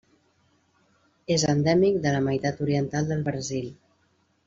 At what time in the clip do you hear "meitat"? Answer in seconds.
2.31-2.67